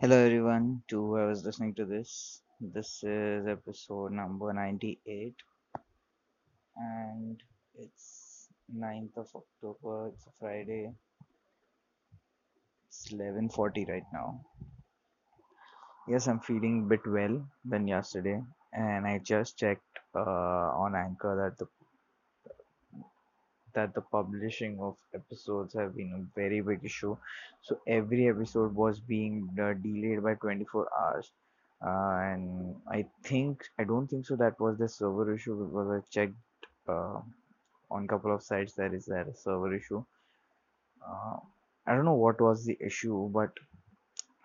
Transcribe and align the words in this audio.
Hello 0.00 0.16
everyone 0.16 0.82
to 0.88 0.96
whoever's 1.00 1.44
listening 1.44 1.72
to 1.74 1.84
this. 1.84 2.42
This 2.60 3.04
is 3.04 3.46
episode 3.46 4.10
number 4.10 4.52
98 4.52 5.36
and 6.76 7.40
it's 7.78 8.48
9th 8.76 9.16
of 9.16 9.28
October. 9.36 10.08
It's 10.08 10.26
a 10.26 10.32
Friday. 10.40 10.90
It's 12.88 13.12
11:40 13.12 13.88
right 13.88 14.10
now. 14.12 14.40
Yes, 16.08 16.26
I'm 16.26 16.40
feeling 16.40 16.82
a 16.82 16.88
bit 16.88 17.06
well 17.06 17.46
than 17.64 17.86
yesterday 17.86 18.42
and 18.72 19.06
I 19.06 19.18
just 19.18 19.56
checked 19.56 20.00
uh, 20.16 20.68
on 20.84 20.96
Anchor 20.96 21.36
that 21.36 21.56
the 21.58 21.68
that 23.74 23.94
the 23.94 24.00
publishing 24.02 24.78
of 24.80 24.96
episodes 25.14 25.74
have 25.74 25.96
been 25.96 26.12
a 26.14 26.40
very 26.40 26.60
big 26.60 26.80
issue. 26.84 27.16
So 27.62 27.78
every 27.86 28.28
episode 28.28 28.74
was 28.74 29.00
being 29.00 29.48
uh, 29.60 29.74
delayed 29.74 30.22
by 30.22 30.34
24 30.34 30.88
hours. 30.98 31.30
Uh, 31.84 32.18
and 32.32 32.76
I 32.88 33.06
think 33.24 33.64
I 33.78 33.84
don't 33.84 34.06
think 34.08 34.26
so 34.26 34.36
that 34.36 34.58
was 34.60 34.78
the 34.78 34.88
server 34.88 35.34
issue 35.34 35.66
because 35.66 35.90
I 35.90 36.10
checked 36.10 36.34
uh, 36.88 37.20
on 37.90 38.06
couple 38.08 38.34
of 38.34 38.42
sites 38.42 38.74
there 38.74 38.94
is 38.94 39.06
that 39.06 39.28
a 39.28 39.34
server 39.34 39.74
issue. 39.74 40.04
Uh, 41.06 41.36
I 41.86 41.94
don't 41.94 42.04
know 42.04 42.14
what 42.14 42.40
was 42.40 42.64
the 42.64 42.76
issue, 42.80 43.28
but 43.30 43.52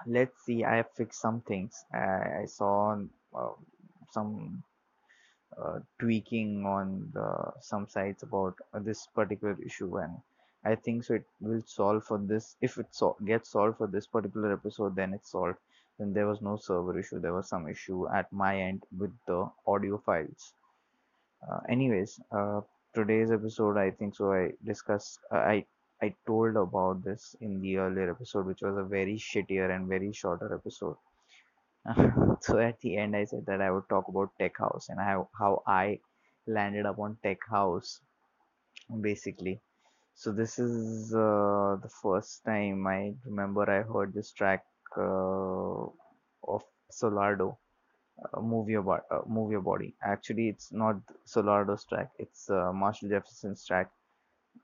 let's 0.05 0.43
see. 0.46 0.63
I 0.63 0.77
have 0.77 0.91
fixed 0.96 1.21
some 1.21 1.41
things. 1.41 1.84
I, 1.93 2.41
I 2.41 2.46
saw 2.46 2.98
uh, 3.35 3.49
some 4.12 4.63
uh, 5.63 5.80
tweaking 5.99 6.66
on 6.66 7.09
the, 7.13 7.52
some 7.62 7.88
sites 7.88 8.23
about 8.23 8.55
uh, 8.73 8.80
this 8.80 9.08
particular 9.08 9.58
issue. 9.66 9.98
And 9.98 10.18
I 10.66 10.76
think 10.76 11.04
so 11.04 11.16
it 11.16 11.26
will 11.41 11.63
solve 11.66 12.05
for 12.05 12.18
this. 12.18 12.55
If 12.62 12.77
it 12.77 12.88
so 12.91 13.16
gets 13.26 13.49
solved 13.52 13.77
for 13.77 13.88
this 13.88 14.08
particular 14.08 14.54
episode 14.54 14.95
then 14.95 15.13
it's 15.13 15.32
solved. 15.32 15.58
Then 15.98 16.13
there 16.13 16.27
was 16.27 16.41
no 16.41 16.58
server 16.58 16.98
issue. 16.98 17.20
There 17.20 17.34
was 17.34 17.49
some 17.49 17.68
issue 17.68 18.08
at 18.10 18.32
my 18.32 18.60
end 18.62 18.84
with 18.98 19.12
the 19.27 19.49
audio 19.68 19.98
files. 19.98 20.54
Uh, 21.49 21.60
anyways 21.70 22.20
uh, 22.32 22.62
today's 22.93 23.32
episode 23.32 23.77
I 23.77 23.91
think 23.91 24.15
so 24.15 24.32
I 24.34 24.52
discussed 24.65 25.20
uh, 25.32 25.37
I 25.37 25.65
I 26.02 26.15
told 26.27 26.55
about 26.57 27.04
this 27.04 27.35
in 27.41 27.62
the 27.62 27.77
earlier 27.77 28.12
episode 28.12 28.46
which 28.46 28.62
was 28.62 28.77
a 28.77 28.84
very 28.84 29.18
shittier 29.18 29.74
and 29.76 29.87
very 29.87 30.12
shorter 30.13 30.54
episode 30.54 30.96
so 32.41 32.59
at 32.59 32.79
the 32.82 32.98
end, 32.98 33.15
I 33.15 33.26
said 33.26 33.45
that 33.48 33.62
I 33.62 33.71
would 33.71 33.90
talk 33.90 34.07
about 34.07 34.32
Tech 34.40 34.57
House 34.57 34.90
and 34.90 34.99
how 34.99 35.29
how 35.37 35.63
I 35.68 35.99
landed 36.48 36.85
up 36.85 36.99
on 36.99 37.18
Tech 37.23 37.40
House 37.49 38.01
basically. 39.01 39.62
So 40.15 40.31
this 40.31 40.59
is 40.59 41.13
uh, 41.13 41.77
the 41.81 41.90
first 42.01 42.43
time 42.46 42.85
I 42.87 43.13
remember 43.26 43.70
I 43.70 43.81
heard 43.84 44.13
this 44.13 44.31
track 44.31 44.63
uh, 44.98 45.85
of 46.48 46.63
Solardo, 46.91 47.57
uh, 48.34 48.41
Move 48.41 48.70
Your 48.70 48.81
Body. 48.84 49.03
Uh, 49.12 49.21
Move 49.27 49.51
Your 49.51 49.62
Body. 49.62 49.96
Actually, 50.03 50.49
it's 50.49 50.71
not 50.71 50.98
Solardo's 51.27 51.85
track. 51.85 52.09
It's 52.20 52.49
uh, 52.49 52.71
Marshall 52.74 53.09
Jefferson's 53.09 53.65
track, 53.65 53.90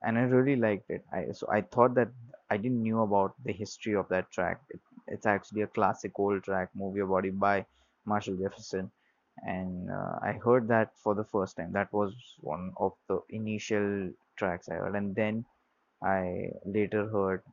and 0.03 0.17
I 0.17 0.23
really 0.23 0.55
liked 0.57 0.89
it. 0.91 1.05
I 1.13 1.31
so 1.33 1.47
I 1.51 1.61
thought 1.61 1.95
that 1.95 2.09
I 2.49 2.57
didn't 2.57 2.83
knew 2.83 3.01
about 3.01 3.35
the 3.45 3.53
history 3.53 3.95
of 3.95 4.09
that 4.09 4.31
track. 4.31 4.61
It, 4.69 4.81
it's 5.07 5.25
actually 5.25 5.61
a 5.61 5.67
classic 5.67 6.17
old 6.19 6.43
track, 6.43 6.69
"Move 6.75 6.95
Your 6.95 7.07
Body" 7.07 7.29
by 7.31 7.65
Marshall 8.05 8.37
Jefferson, 8.37 8.91
and 9.45 9.89
uh, 9.91 10.19
I 10.21 10.33
heard 10.33 10.67
that 10.69 10.97
for 10.97 11.15
the 11.15 11.23
first 11.23 11.57
time. 11.57 11.71
That 11.73 11.91
was 11.93 12.13
one 12.41 12.73
of 12.77 12.93
the 13.07 13.21
initial 13.29 14.11
tracks 14.37 14.69
I 14.69 14.75
heard, 14.75 14.95
and 14.95 15.15
then 15.15 15.45
I 16.01 16.51
later 16.65 17.07
heard 17.09 17.43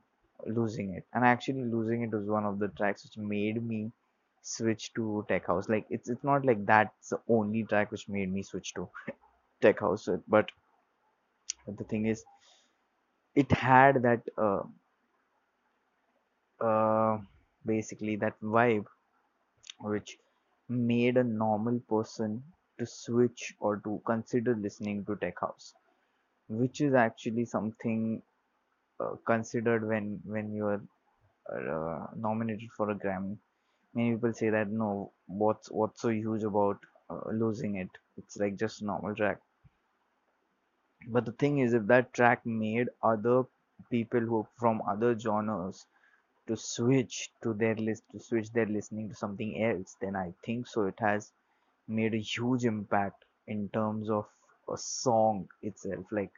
"Losing 0.45 0.93
It," 0.95 1.05
and 1.13 1.25
actually 1.25 1.63
"Losing 1.65 2.03
It" 2.03 2.11
was 2.11 2.27
one 2.27 2.45
of 2.45 2.59
the 2.59 2.69
tracks 2.69 3.03
which 3.03 3.17
made 3.17 3.61
me 3.63 3.91
switch 4.41 4.93
to 4.93 5.25
tech 5.27 5.47
house. 5.47 5.69
Like 5.69 5.85
it's 5.89 6.09
it's 6.09 6.23
not 6.23 6.45
like 6.45 6.65
that's 6.65 7.09
the 7.09 7.21
only 7.29 7.63
track 7.63 7.91
which 7.91 8.07
made 8.09 8.31
me 8.31 8.43
switch 8.43 8.73
to 8.75 8.89
tech 9.61 9.79
house, 9.79 10.09
but 10.27 10.51
the 11.67 11.83
thing 11.83 12.05
is 12.05 12.23
it 13.35 13.51
had 13.51 14.01
that 14.03 14.21
uh, 14.37 14.63
uh, 16.59 17.19
basically 17.65 18.15
that 18.17 18.39
vibe 18.41 18.85
which 19.81 20.17
made 20.69 21.17
a 21.17 21.23
normal 21.23 21.79
person 21.81 22.43
to 22.79 22.85
switch 22.85 23.55
or 23.59 23.77
to 23.77 24.01
consider 24.05 24.55
listening 24.55 25.05
to 25.05 25.15
tech 25.17 25.39
house 25.39 25.73
which 26.47 26.81
is 26.81 26.93
actually 26.93 27.45
something 27.45 28.21
uh, 28.99 29.15
considered 29.25 29.87
when 29.87 30.19
when 30.25 30.53
you 30.53 30.65
are 30.67 30.81
uh, 31.53 32.07
nominated 32.15 32.69
for 32.77 32.89
a 32.91 32.95
grammy. 32.95 33.37
Many 33.93 34.13
people 34.15 34.33
say 34.33 34.49
that 34.49 34.69
no 34.69 35.13
what's 35.27 35.71
what's 35.71 36.01
so 36.01 36.09
huge 36.09 36.43
about 36.43 36.79
uh, 37.09 37.29
losing 37.31 37.75
it? 37.77 37.89
It's 38.17 38.37
like 38.37 38.57
just 38.57 38.81
a 38.81 38.85
normal 38.85 39.15
track. 39.15 39.39
But 41.07 41.23
the 41.25 41.31
thing 41.31 41.59
is 41.59 41.73
if 41.73 41.87
that 41.87 42.11
track 42.13 42.45
made 42.45 42.89
other 43.01 43.45
people 43.89 44.19
who 44.19 44.45
from 44.57 44.81
other 44.81 45.17
genres 45.17 45.85
to 46.47 46.55
switch 46.57 47.31
to 47.43 47.53
their 47.53 47.75
list 47.75 48.03
to 48.11 48.19
switch 48.19 48.51
their 48.51 48.65
listening 48.65 49.09
to 49.09 49.15
something 49.15 49.61
else 49.63 49.95
then 50.01 50.15
i 50.15 50.33
think 50.45 50.67
so 50.67 50.85
it 50.85 50.99
has 50.99 51.31
made 51.87 52.13
a 52.13 52.17
huge 52.19 52.65
impact 52.65 53.25
in 53.47 53.69
terms 53.69 54.09
of 54.09 54.25
a 54.71 54.77
song 54.77 55.47
itself. 55.61 56.05
Like 56.11 56.31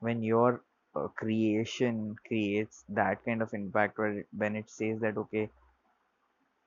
when 0.00 0.22
your 0.22 0.62
uh, 0.96 1.08
creation 1.08 2.16
creates 2.26 2.84
that 2.90 3.24
kind 3.24 3.42
of 3.42 3.54
impact 3.54 3.98
where 3.98 4.24
when 4.36 4.56
it 4.56 4.70
says 4.70 5.00
that 5.00 5.16
okay 5.18 5.50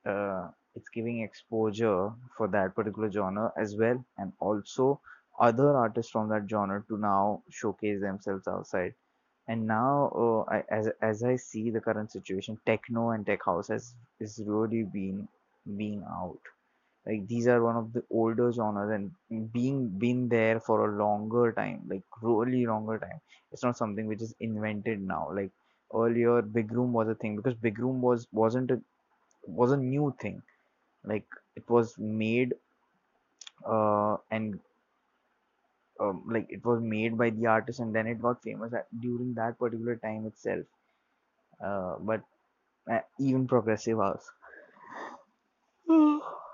uh, 0.06 0.48
it's 0.74 0.88
giving 0.88 1.20
exposure 1.20 2.10
for 2.36 2.48
that 2.48 2.74
particular 2.74 3.10
genre 3.10 3.52
as 3.56 3.76
well 3.76 4.04
and 4.18 4.32
also 4.40 5.00
other 5.38 5.76
artists 5.76 6.12
from 6.12 6.28
that 6.28 6.48
genre 6.48 6.82
to 6.88 6.96
now 6.98 7.42
showcase 7.50 8.00
themselves 8.00 8.46
outside 8.48 8.94
and 9.48 9.66
now, 9.66 10.10
uh, 10.14 10.50
I, 10.56 10.64
as 10.70 10.88
as 11.02 11.22
I 11.24 11.36
see 11.36 11.70
the 11.70 11.80
current 11.80 12.10
situation, 12.12 12.58
techno 12.66 13.10
and 13.10 13.26
tech 13.26 13.44
house 13.44 13.68
has 13.68 13.94
is 14.20 14.42
really 14.46 14.82
been 14.84 15.28
being 15.76 16.02
out. 16.08 16.40
Like 17.06 17.26
these 17.28 17.48
are 17.48 17.62
one 17.62 17.76
of 17.76 17.92
the 17.92 18.04
older 18.10 18.52
genres 18.52 18.90
and 18.90 19.52
being 19.52 19.88
been 19.88 20.28
there 20.28 20.60
for 20.60 20.86
a 20.88 20.96
longer 20.96 21.52
time, 21.52 21.82
like 21.88 22.02
really 22.22 22.66
longer 22.66 22.98
time. 22.98 23.20
It's 23.52 23.62
not 23.62 23.76
something 23.78 24.06
which 24.06 24.22
is 24.22 24.34
invented 24.40 25.00
now. 25.00 25.30
Like 25.32 25.50
earlier, 25.94 26.42
big 26.42 26.72
room 26.72 26.92
was 26.92 27.08
a 27.08 27.14
thing 27.14 27.36
because 27.36 27.54
big 27.54 27.78
room 27.78 28.02
was 28.02 28.26
wasn't 28.32 28.70
a 28.70 28.80
was 29.46 29.72
a 29.72 29.76
new 29.78 30.14
thing. 30.20 30.42
Like 31.04 31.26
it 31.56 31.68
was 31.70 31.98
made 31.98 32.54
uh 33.66 34.16
and 34.30 34.60
um, 36.00 36.24
like 36.28 36.46
it 36.50 36.64
was 36.64 36.80
made 36.82 37.16
by 37.18 37.30
the 37.30 37.46
artist 37.46 37.80
and 37.80 37.94
then 37.94 38.06
it 38.06 38.20
got 38.22 38.42
famous 38.42 38.72
at, 38.74 38.86
during 39.00 39.34
that 39.34 39.58
particular 39.58 39.96
time 39.96 40.26
itself. 40.26 40.66
Uh, 41.64 41.96
but 42.00 42.22
uh, 42.90 43.00
even 43.20 43.46
progressive 43.48 43.98
house 43.98 44.30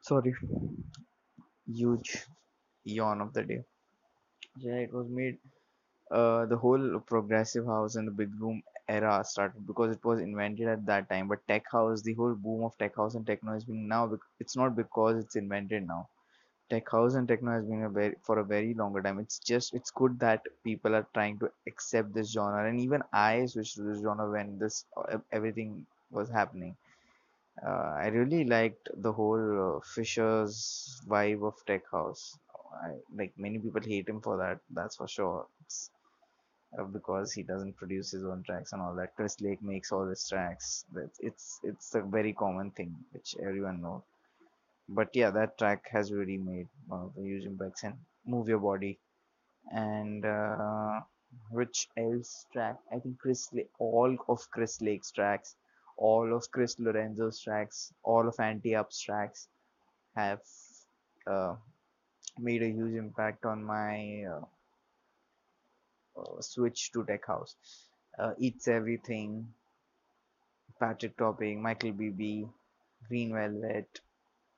sorry. 0.00 0.34
Huge 1.66 2.26
yawn 2.84 3.20
of 3.20 3.32
the 3.32 3.44
day. 3.44 3.64
Yeah 4.58 4.76
it 4.76 4.92
was 4.92 5.08
made 5.08 5.38
uh, 6.10 6.46
the 6.46 6.56
whole 6.58 7.00
progressive 7.00 7.66
house 7.66 7.96
and 7.96 8.08
the 8.08 8.12
big 8.12 8.34
room 8.40 8.62
era 8.88 9.24
started 9.24 9.66
because 9.66 9.96
it 9.96 10.04
was 10.04 10.20
invented 10.20 10.68
at 10.68 10.86
that 10.86 11.08
time. 11.10 11.28
But 11.28 11.46
tech 11.48 11.64
house 11.72 12.02
the 12.02 12.14
whole 12.14 12.34
boom 12.34 12.64
of 12.64 12.78
tech 12.78 12.96
house 12.96 13.14
and 13.14 13.26
techno 13.26 13.52
has 13.54 13.64
been 13.64 13.88
now 13.88 14.18
it's 14.40 14.56
not 14.56 14.76
because 14.76 15.24
it's 15.24 15.36
invented 15.36 15.86
now 15.86 16.08
tech 16.70 16.90
house 16.90 17.14
and 17.14 17.28
techno 17.28 17.52
has 17.52 17.64
been 17.64 17.82
a 17.84 17.88
very 17.88 18.14
for 18.22 18.38
a 18.38 18.44
very 18.44 18.74
longer 18.74 19.02
time. 19.02 19.18
It's 19.18 19.38
just 19.38 19.74
it's 19.74 19.90
good 19.90 20.18
that 20.20 20.42
people 20.64 20.94
are 20.94 21.06
trying 21.14 21.38
to 21.40 21.50
accept 21.66 22.14
this 22.14 22.32
genre 22.32 22.68
and 22.68 22.80
even 22.80 23.02
i 23.12 23.46
switched 23.46 23.76
to 23.76 23.82
this 23.82 24.02
genre 24.02 24.30
when 24.30 24.58
this 24.58 24.84
everything 25.32 25.86
was 26.10 26.28
happening. 26.30 26.76
Uh, 27.66 27.92
i 28.04 28.06
really 28.08 28.44
liked 28.44 28.88
the 28.96 29.12
whole 29.12 29.46
uh, 29.66 29.80
fisher's 29.94 31.00
vibe 31.08 31.46
of 31.46 31.54
tech 31.66 31.82
house. 31.90 32.38
I, 32.82 32.90
like 33.16 33.32
many 33.38 33.58
people 33.58 33.82
hate 33.82 34.08
him 34.08 34.20
for 34.20 34.36
that 34.38 34.60
that's 34.70 34.96
for 34.96 35.08
sure. 35.08 35.46
Uh, 36.78 36.84
because 36.84 37.32
he 37.32 37.42
doesn't 37.42 37.76
produce 37.76 38.10
his 38.10 38.24
own 38.24 38.42
tracks 38.42 38.72
and 38.72 38.82
all 38.82 38.94
that. 38.94 39.16
Chris 39.16 39.40
lake 39.40 39.62
makes 39.62 39.90
all 39.90 40.06
his 40.06 40.28
tracks. 40.28 40.84
It's 40.94 41.18
it's, 41.20 41.60
it's 41.62 41.94
a 41.94 42.02
very 42.02 42.32
common 42.34 42.70
thing 42.72 42.94
which 43.12 43.34
everyone 43.40 43.80
knows 43.80 44.02
but 44.88 45.08
yeah 45.14 45.30
that 45.30 45.58
track 45.58 45.88
has 45.90 46.12
really 46.12 46.38
made 46.38 46.68
one 46.86 47.02
of 47.02 47.14
the 47.14 47.22
and 47.84 47.96
move 48.26 48.48
your 48.48 48.58
body. 48.58 48.98
And 49.70 50.24
uh, 50.24 51.00
which 51.50 51.88
else 51.96 52.46
track 52.52 52.78
i 52.92 52.98
think 52.98 53.18
chris 53.18 53.50
all 53.78 54.16
of 54.28 54.50
chris 54.50 54.80
lake's 54.80 55.10
tracks 55.10 55.56
all 55.98 56.34
of 56.34 56.50
chris 56.50 56.78
lorenzo's 56.78 57.40
tracks 57.40 57.92
all 58.02 58.26
of 58.28 58.34
Anti 58.40 58.74
Up's 58.74 59.00
tracks 59.00 59.48
have 60.16 60.40
uh, 61.26 61.54
made 62.38 62.62
a 62.62 62.68
huge 62.70 62.94
impact 62.94 63.44
on 63.44 63.62
my 63.64 64.24
uh, 64.32 64.44
uh, 66.20 66.40
switch 66.40 66.90
to 66.92 67.04
tech 67.04 67.26
house. 67.26 67.54
Uh, 68.18 68.32
eats 68.38 68.68
everything 68.68 69.48
Patrick 70.80 71.16
Topping, 71.16 71.62
Michael 71.62 71.92
Bibi, 71.92 72.48
Green 73.08 73.32
Velvet, 73.32 74.00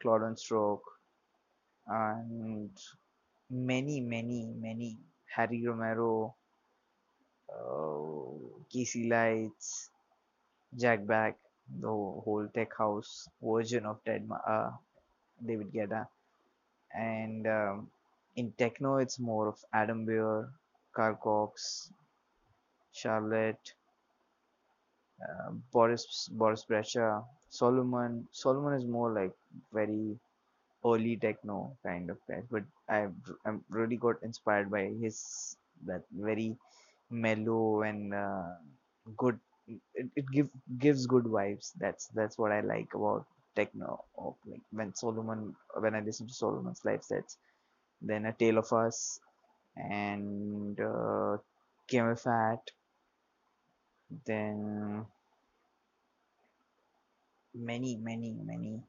Claude 0.00 0.38
Stroke, 0.38 0.84
and 1.86 2.70
many, 3.50 4.00
many, 4.00 4.46
many. 4.58 4.98
Harry 5.34 5.64
Romero, 5.64 6.34
uh, 7.48 8.64
Casey 8.68 9.08
Lights, 9.08 9.90
Jack 10.76 11.06
Back, 11.06 11.36
the 11.80 11.86
whole 11.86 12.48
tech 12.52 12.76
house 12.76 13.28
version 13.40 13.86
of 13.86 14.02
Ted, 14.04 14.28
uh, 14.46 14.70
David 15.44 15.72
Guetta. 15.72 16.06
And 16.92 17.46
um, 17.46 17.90
in 18.34 18.50
techno, 18.58 18.96
it's 18.96 19.18
more 19.20 19.48
of 19.48 19.58
Adam 19.72 20.04
Beyer, 20.04 20.48
Carl 20.92 21.14
Cox, 21.14 21.92
Charlotte, 22.92 23.72
uh, 25.22 25.52
Boris 25.72 26.28
Boris 26.32 26.64
Brejcha, 26.68 27.24
Solomun. 27.50 28.24
Solomun 28.32 28.78
is 28.78 28.84
more 28.86 29.12
like 29.12 29.32
very 29.72 30.18
early 30.84 31.16
techno 31.16 31.76
kind 31.84 32.10
of 32.10 32.18
guy, 32.28 32.42
but 32.50 32.64
I 32.88 33.08
I 33.46 33.56
really 33.70 33.96
got 33.96 34.22
inspired 34.22 34.70
by 34.70 34.84
his 35.02 35.56
that 35.86 36.02
very 36.12 36.56
mellow 37.10 37.82
and 37.82 38.14
uh, 38.14 38.54
good. 39.16 39.38
It, 39.94 40.08
it 40.16 40.26
give 40.32 40.50
gives 40.78 41.06
good 41.06 41.24
vibes. 41.24 41.72
That's 41.78 42.08
that's 42.08 42.38
what 42.38 42.52
I 42.52 42.60
like 42.60 42.94
about 42.94 43.26
techno. 43.56 44.04
Of 44.18 44.34
like 44.46 44.62
when 44.72 44.92
Solomun 44.92 45.54
when 45.78 45.94
I 45.94 46.00
listen 46.00 46.26
to 46.26 46.34
Solomun's 46.34 46.84
live 46.84 47.04
sets, 47.04 47.36
then 48.02 48.26
A 48.26 48.32
Tale 48.32 48.58
of 48.58 48.72
Us 48.72 49.20
and 49.76 50.80
uh, 50.80 51.38
Fat, 52.16 52.70
then 54.26 55.06
many 57.54 57.96
many 57.96 58.32
many 58.32 58.82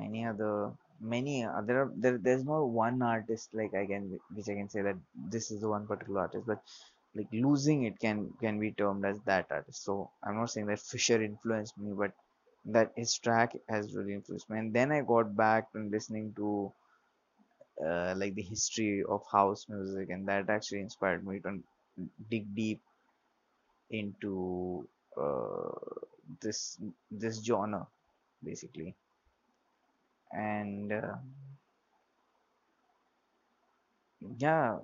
many 0.00 0.24
other 0.30 0.72
many 1.00 1.44
other 1.44 1.90
there 1.96 2.18
there's 2.18 2.44
no 2.44 2.58
one 2.66 3.00
artist 3.02 3.50
like 3.54 3.74
I 3.74 3.84
can 3.86 4.18
which 4.34 4.48
I 4.48 4.54
can 4.54 4.68
say 4.68 4.82
that 4.82 4.96
this 5.34 5.50
is 5.50 5.60
the 5.60 5.68
one 5.68 5.86
particular 5.86 6.20
artist 6.22 6.46
but 6.46 6.62
like 7.14 7.28
losing 7.32 7.84
it 7.84 7.98
can 8.00 8.32
can 8.40 8.58
be 8.60 8.72
termed 8.72 9.04
as 9.04 9.20
that 9.26 9.46
artist. 9.50 9.84
So 9.84 10.10
I'm 10.24 10.36
not 10.36 10.50
saying 10.50 10.66
that 10.68 10.80
Fisher 10.80 11.22
influenced 11.22 11.78
me 11.78 11.92
but 11.92 12.12
that 12.66 12.92
his 12.96 13.16
track 13.18 13.56
has 13.68 13.94
really 13.94 14.14
influenced 14.14 14.50
me. 14.50 14.58
And 14.58 14.72
then 14.74 14.92
I 14.92 15.02
got 15.02 15.36
back 15.36 15.68
and 15.74 15.90
listening 15.90 16.34
to 16.36 16.72
uh, 17.84 18.14
like 18.16 18.34
the 18.34 18.42
history 18.42 19.02
of 19.08 19.22
house 19.30 19.66
music 19.68 20.10
and 20.10 20.28
that 20.28 20.48
actually 20.50 20.80
inspired 20.80 21.26
me 21.26 21.40
to 21.40 21.62
dig 22.30 22.54
deep 22.54 22.80
into 23.90 24.86
uh, 25.16 25.70
this 26.40 26.78
this 27.10 27.42
genre 27.44 27.86
basically. 28.42 28.94
And 30.32 30.92
uh, 30.92 31.16
yeah. 34.38 34.78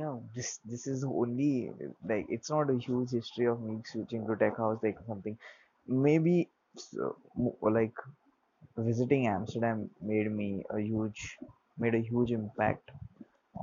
Yeah 0.00 0.16
this 0.34 0.48
this 0.70 0.86
is 0.86 1.02
only 1.04 1.72
like 2.10 2.26
it's 2.34 2.50
not 2.54 2.70
a 2.70 2.76
huge 2.86 3.10
history 3.18 3.46
of 3.52 3.60
me 3.68 3.74
switching 3.90 4.24
to 4.26 4.36
tech 4.36 4.56
house 4.56 4.78
like 4.84 4.98
something. 5.08 5.36
Maybe 6.06 6.48
so, 6.76 7.16
like 7.78 7.96
visiting 8.88 9.26
amsterdam 9.28 9.78
made 10.12 10.30
me 10.40 10.50
a 10.70 10.80
huge 10.80 11.22
made 11.78 11.94
a 11.96 12.04
huge 12.10 12.32
impact 12.40 12.90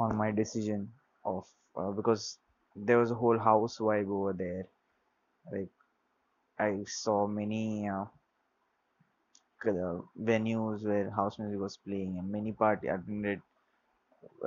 on 0.03 0.15
my 0.23 0.31
decision 0.31 0.81
of 1.25 1.45
uh, 1.77 1.91
because 1.99 2.39
there 2.75 2.99
was 2.99 3.11
a 3.11 3.19
whole 3.23 3.39
house 3.49 3.77
vibe 3.79 4.09
over 4.19 4.33
there 4.33 4.67
like 5.51 5.69
i 6.59 6.83
saw 6.85 7.27
many 7.27 7.87
uh, 7.89 8.05
uh, 9.67 9.99
venues 10.29 10.83
where 10.83 11.09
house 11.09 11.37
music 11.39 11.59
was 11.59 11.75
playing 11.77 12.17
and 12.17 12.31
many 12.31 12.53
party 12.53 12.87
attended 12.87 13.41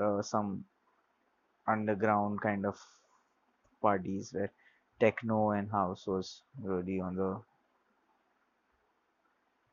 uh, 0.00 0.22
some 0.22 0.64
underground 1.68 2.40
kind 2.40 2.66
of 2.66 2.76
parties 3.82 4.32
where 4.32 4.52
techno 5.00 5.50
and 5.50 5.68
house 5.72 6.06
was 6.06 6.42
really 6.62 7.00
on 7.00 7.16
the 7.16 7.42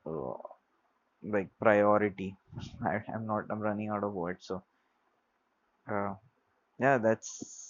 uh, 0.05 0.33
like 1.23 1.49
priority. 1.59 2.35
I, 2.85 3.03
i'm 3.13 3.25
not 3.27 3.45
i'm 3.49 3.59
running 3.59 3.89
out 3.89 4.03
of 4.03 4.13
words 4.13 4.45
so 4.47 4.63
uh, 5.89 6.13
yeah 6.79 6.97
that's 6.97 7.64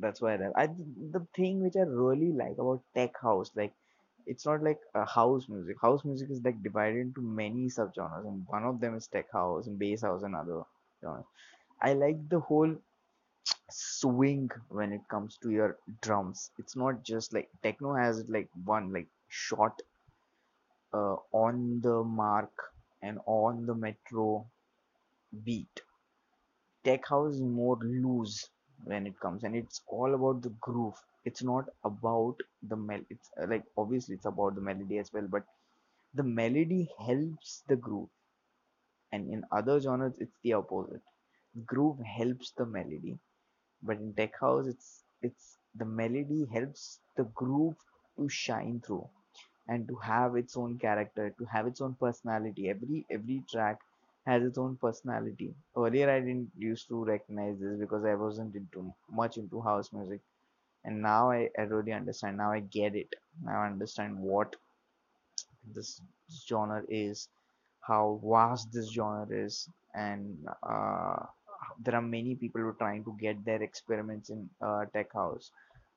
that's 0.00 0.20
why 0.20 0.36
that 0.36 0.52
I 0.56 0.66
the 0.66 1.26
thing 1.36 1.62
which 1.62 1.76
I 1.76 1.80
really 1.82 2.32
like 2.32 2.58
about 2.58 2.82
tech 2.94 3.12
house 3.20 3.50
like 3.56 3.74
it's 4.26 4.46
not 4.46 4.62
like 4.62 4.78
a 4.94 5.04
house 5.04 5.48
music. 5.48 5.76
House 5.82 6.04
music 6.04 6.30
is 6.30 6.42
like 6.44 6.62
divided 6.62 6.98
into 7.00 7.22
many 7.22 7.66
subgenres, 7.68 8.26
and 8.26 8.46
one 8.48 8.64
of 8.64 8.80
them 8.80 8.94
is 8.96 9.08
tech 9.08 9.32
house 9.32 9.66
and 9.66 9.78
bass 9.78 10.02
house 10.02 10.22
and 10.22 10.36
other 10.36 10.62
genres. 11.02 11.24
I 11.82 11.94
like 11.94 12.28
the 12.28 12.40
whole 12.40 12.76
swing 13.70 14.50
when 14.68 14.92
it 14.92 15.02
comes 15.10 15.38
to 15.42 15.50
your 15.50 15.78
drums. 16.02 16.50
It's 16.58 16.76
not 16.76 17.02
just 17.04 17.32
like 17.34 17.50
techno 17.62 17.94
has 17.94 18.24
like 18.28 18.48
one 18.64 18.92
like 18.92 19.08
shot 19.28 19.80
uh, 20.92 21.16
on 21.32 21.80
the 21.80 22.04
mark 22.04 22.52
and 23.02 23.18
on 23.26 23.66
the 23.66 23.74
metro 23.74 24.46
beat. 25.44 25.82
Tech 26.84 27.08
house 27.08 27.36
is 27.36 27.40
more 27.40 27.78
loose 27.78 28.50
when 28.84 29.06
it 29.06 29.18
comes, 29.20 29.44
and 29.44 29.56
it's 29.56 29.82
all 29.88 30.14
about 30.14 30.42
the 30.42 30.50
groove. 30.60 30.96
It's 31.24 31.42
not 31.42 31.68
about 31.84 32.36
the 32.62 32.76
mel. 32.76 33.00
It's 33.10 33.30
uh, 33.40 33.46
like 33.48 33.64
obviously 33.76 34.16
it's 34.16 34.26
about 34.26 34.54
the 34.54 34.60
melody 34.62 34.98
as 34.98 35.12
well, 35.12 35.26
but 35.28 35.44
the 36.14 36.22
melody 36.24 36.90
helps 36.98 37.62
the 37.68 37.76
groove 37.76 38.08
and 39.12 39.30
in 39.34 39.44
other 39.58 39.74
genres 39.80 40.16
it's 40.24 40.38
the 40.42 40.52
opposite 40.58 41.02
groove 41.72 42.00
helps 42.18 42.50
the 42.60 42.66
melody 42.76 43.12
but 43.88 43.98
in 44.04 44.12
tech 44.20 44.34
house 44.44 44.66
it's 44.72 44.88
it's 45.28 45.46
the 45.82 45.88
melody 46.00 46.40
helps 46.54 46.84
the 47.18 47.24
groove 47.42 47.76
to 48.18 48.28
shine 48.28 48.80
through 48.86 49.06
and 49.68 49.88
to 49.88 49.96
have 50.10 50.36
its 50.42 50.56
own 50.56 50.78
character 50.86 51.26
to 51.38 51.44
have 51.54 51.66
its 51.72 51.80
own 51.80 51.94
personality 52.06 52.68
every 52.74 53.06
every 53.18 53.38
track 53.54 53.78
has 54.26 54.42
its 54.42 54.58
own 54.58 54.76
personality. 54.76 55.54
Earlier 55.76 56.10
i 56.10 56.20
didn't 56.20 56.50
used 56.56 56.88
to 56.88 57.04
recognize 57.04 57.58
this 57.60 57.78
because 57.78 58.04
i 58.04 58.14
wasn't 58.14 58.54
into 58.56 58.92
much 59.10 59.36
into 59.38 59.60
house 59.60 59.92
music. 59.92 60.20
And 60.84 61.02
now 61.02 61.30
i, 61.30 61.50
I 61.58 61.62
really 61.62 61.92
understand. 61.92 62.38
Now 62.38 62.52
i 62.52 62.60
get 62.60 62.94
it. 62.96 63.14
Now 63.42 63.62
i 63.62 63.66
understand 63.66 64.18
what 64.18 64.56
this 65.74 66.00
genre 66.48 66.82
is, 66.88 67.28
how 67.80 68.20
vast 68.24 68.72
this 68.72 68.90
genre 68.92 69.26
is, 69.30 69.68
and 69.94 70.36
uh, 70.62 71.24
there 71.84 71.94
are 71.94 72.02
many 72.02 72.34
people 72.34 72.60
who 72.60 72.68
are 72.68 72.80
trying 72.84 73.04
to 73.04 73.16
get 73.20 73.44
their 73.44 73.62
experiments 73.62 74.30
in 74.30 74.48
uh, 74.60 74.84
tech 74.92 75.12
house. 75.12 75.50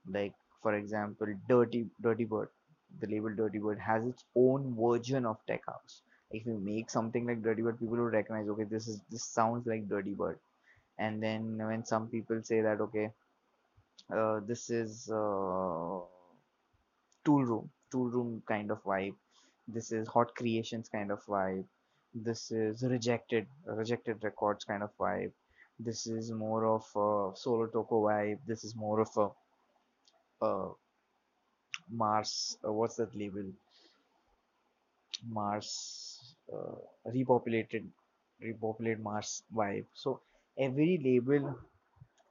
Like 0.10 0.34
for 0.62 0.76
example, 0.76 1.28
Dirty 1.50 1.88
Dirty 2.02 2.26
Bird, 2.26 2.50
the 3.00 3.08
label 3.08 3.36
Dirty 3.36 3.60
Bird 3.60 3.80
has 3.80 4.06
its 4.06 4.24
own 4.36 4.76
version 4.80 5.26
of 5.26 5.38
tech 5.48 5.66
house. 5.66 6.02
If 6.34 6.46
you 6.46 6.60
make 6.60 6.90
something 6.90 7.28
like 7.28 7.44
Dirty 7.44 7.62
Bird, 7.62 7.80
people 7.80 7.98
will 7.98 8.06
recognize, 8.06 8.50
okay, 8.50 8.64
this 8.64 8.88
is 8.88 9.02
this 9.10 9.24
sounds 9.24 9.68
like 9.68 9.88
Dirty 9.88 10.14
Bird. 10.14 10.40
And 10.98 11.24
then 11.24 11.58
when 11.58 11.86
some 11.86 12.08
people 12.08 12.42
say 12.44 12.62
that, 12.62 12.82
okay, 12.82 13.12
uh, 14.14 14.42
this 14.46 14.70
is 14.70 15.10
uh, 15.12 16.00
Toolroom 17.26 17.70
tool 17.94 18.10
room 18.10 18.42
kind 18.48 18.72
of 18.72 18.84
vibe. 18.84 19.16
This 19.68 19.92
is 19.92 20.08
hot 20.08 20.36
creations 20.36 20.90
kind 20.90 21.12
of 21.12 21.24
vibe. 21.26 21.66
This 22.14 22.52
is 22.52 22.84
rejected 22.84 23.48
rejected 23.66 24.24
records 24.24 24.66
kind 24.66 24.84
of 24.84 24.90
vibe. 24.98 25.32
This 25.80 26.08
is 26.08 26.32
more 26.32 26.66
of 26.66 26.86
a 26.96 27.38
solo 27.38 27.68
toko 27.68 28.02
vibe. 28.08 28.40
This 28.48 28.64
is 28.64 28.76
more 28.76 29.02
of 29.02 29.34
a, 30.44 30.70
mars 31.92 32.58
uh, 32.68 32.72
what's 32.72 32.96
that 32.96 33.16
label? 33.16 33.46
Mars 35.28 36.13
repopulated 37.16 37.90
repopulate 38.42 39.00
mars 39.00 39.44
vibe. 39.54 39.86
So 39.94 40.22
every 40.58 40.98
label 40.98 41.60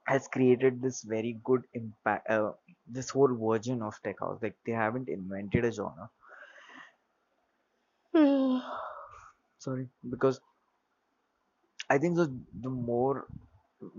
has 0.07 0.27
created 0.27 0.81
this 0.81 1.03
very 1.03 1.33
good 1.43 1.63
impact 1.73 2.29
uh, 2.29 2.53
this 2.87 3.09
whole 3.11 3.35
version 3.35 3.81
of 3.81 4.01
tech 4.03 4.19
house. 4.19 4.39
Like 4.41 4.57
they 4.65 4.73
haven't 4.73 5.09
invented 5.09 5.65
a 5.65 5.71
genre. 5.71 6.09
Sorry 9.57 9.89
because 10.09 10.41
i 11.93 11.97
think 11.97 12.15
the, 12.17 12.25
the 12.63 12.69
more 12.69 13.27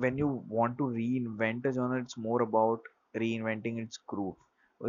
when 0.02 0.18
you 0.18 0.28
want 0.56 0.76
to 0.78 0.84
reinvent 0.98 1.64
a 1.70 1.72
genre 1.76 2.00
it's 2.04 2.16
more 2.16 2.42
about 2.42 2.80
reinventing 3.16 3.78
its 3.82 3.96
groove. 3.98 4.36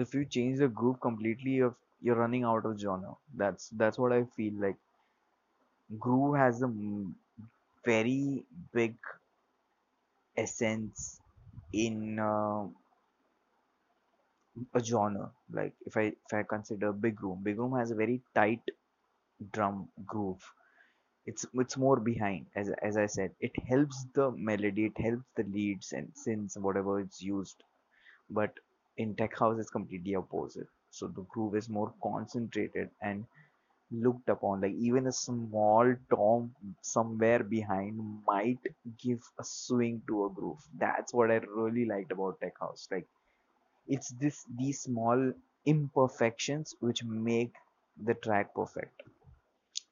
If 0.03 0.13
you 0.15 0.25
change 0.25 0.57
the 0.59 0.67
groove 0.67 0.99
completely 1.01 1.51
you're, 1.51 1.75
you're 2.01 2.15
running 2.15 2.43
out 2.43 2.65
of 2.65 2.79
genre. 2.79 3.15
That's 3.33 3.69
that's 3.69 3.97
what 3.99 4.11
i 4.13 4.23
feel 4.37 4.53
like 4.65 4.77
groove 5.99 6.35
has 6.37 6.61
a 6.61 6.67
very 7.85 8.45
big 8.73 8.95
essence 10.37 11.19
in 11.73 12.19
uh, 12.19 12.67
a 14.73 14.79
genre. 14.83 15.31
Like 15.51 15.73
if 15.85 15.97
I 15.97 16.03
if 16.25 16.33
I 16.33 16.43
consider 16.43 16.91
Big 16.93 17.21
Room, 17.23 17.41
Big 17.43 17.57
Room 17.57 17.73
has 17.77 17.91
a 17.91 17.95
very 17.95 18.21
tight 18.35 18.61
drum 19.53 19.89
groove. 20.05 20.43
It's 21.25 21.45
it's 21.53 21.77
more 21.77 21.99
behind, 21.99 22.47
as 22.55 22.69
as 22.81 22.97
I 22.97 23.07
said. 23.07 23.31
It 23.39 23.57
helps 23.71 24.05
the 24.13 24.31
melody, 24.31 24.85
it 24.85 24.97
helps 24.97 25.25
the 25.35 25.43
leads 25.43 25.93
and 25.93 26.13
synths, 26.25 26.57
whatever 26.57 26.99
it's 27.01 27.21
used. 27.21 27.63
But 28.29 28.53
in 28.97 29.15
tech 29.15 29.37
house, 29.39 29.59
it's 29.59 29.69
completely 29.79 30.15
opposite. 30.15 30.67
So 30.91 31.07
the 31.07 31.23
groove 31.35 31.55
is 31.55 31.69
more 31.69 31.93
concentrated 32.03 32.91
and 33.01 33.25
looked 33.91 34.29
upon. 34.29 34.61
Like 34.61 34.73
even 34.73 35.07
a 35.07 35.11
small 35.11 35.95
tom 36.09 36.55
somewhere 36.81 37.43
behind 37.43 37.99
might 38.27 38.59
give 38.99 39.21
a 39.39 39.43
swing 39.43 40.01
to 40.07 40.25
a 40.25 40.29
groove. 40.29 40.63
That's 40.77 41.13
what 41.13 41.31
I 41.31 41.35
really 41.37 41.85
liked 41.85 42.11
about 42.11 42.39
tech 42.41 42.59
house. 42.59 42.87
Like 42.91 43.07
it's 43.87 44.09
this 44.11 44.45
these 44.57 44.81
small 44.81 45.33
imperfections 45.65 46.75
which 46.81 47.03
make 47.03 47.53
the 48.03 48.13
track 48.15 48.53
perfect 48.55 49.01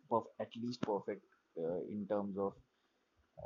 perf- 0.09 0.33
at 0.39 0.50
least 0.62 0.81
perfect 0.81 1.23
uh, 1.57 1.79
in 1.95 2.05
terms 2.09 2.38
of 2.38 2.53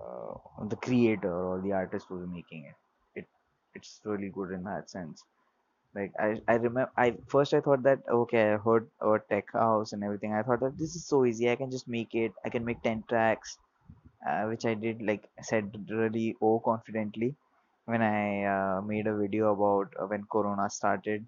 uh, 0.02 0.66
the 0.68 0.76
creator 0.78 1.34
or 1.34 1.62
the 1.62 1.74
artist 1.74 2.06
who's 2.10 2.28
making 2.30 2.66
it 2.72 2.76
it 3.22 3.28
it's 3.76 4.02
really 4.06 4.30
good 4.30 4.52
in 4.52 4.64
that 4.64 4.90
sense 4.90 5.24
like 5.98 6.14
i 6.20 6.30
i 6.48 6.56
remember 6.56 6.92
i 6.98 7.08
first 7.34 7.54
i 7.54 7.62
thought 7.62 7.84
that 7.84 8.00
okay 8.18 8.44
i 8.54 8.58
heard 8.58 8.88
about 9.02 9.28
tech 9.30 9.52
house 9.54 9.94
and 9.94 10.04
everything. 10.04 10.34
I 10.34 10.44
thought 10.44 10.62
that 10.62 10.78
this 10.78 10.96
is 10.96 11.06
so 11.06 11.26
easy. 11.26 11.50
I 11.52 11.56
can 11.56 11.72
just 11.72 11.88
make 11.88 12.16
it 12.16 12.34
i 12.46 12.50
can 12.50 12.66
make 12.66 12.82
10 12.84 13.04
tracks 13.10 13.58
uh, 14.28 14.44
which 14.52 14.66
i 14.66 14.74
did 14.74 15.02
like 15.02 15.30
said 15.42 15.72
really 15.90 16.36
oh 16.42 16.60
confidently 16.60 17.36
when 17.86 18.02
i 18.02 18.44
uh, 18.56 18.82
made 18.82 19.08
a 19.08 19.18
video 19.18 19.54
about 19.54 19.94
uh, 20.02 20.06
when 20.08 20.26
corona 20.32 20.70
started. 20.70 21.26